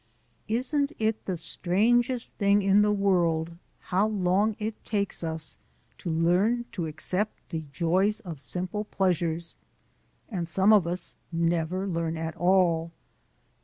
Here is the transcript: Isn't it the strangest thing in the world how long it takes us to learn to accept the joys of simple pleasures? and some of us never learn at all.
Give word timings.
Isn't 0.47 0.93
it 0.97 1.25
the 1.25 1.37
strangest 1.37 2.33
thing 2.39 2.63
in 2.63 2.81
the 2.81 2.91
world 2.91 3.59
how 3.93 4.07
long 4.07 4.55
it 4.57 4.83
takes 4.83 5.23
us 5.23 5.59
to 5.99 6.09
learn 6.09 6.65
to 6.71 6.87
accept 6.87 7.49
the 7.51 7.65
joys 7.71 8.19
of 8.21 8.41
simple 8.41 8.83
pleasures? 8.85 9.55
and 10.27 10.47
some 10.47 10.73
of 10.73 10.87
us 10.87 11.17
never 11.31 11.85
learn 11.85 12.17
at 12.17 12.35
all. 12.35 12.91